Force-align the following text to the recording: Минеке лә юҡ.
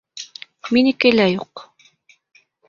Минеке 0.77 1.11
лә 1.19 1.27
юҡ. 1.33 1.65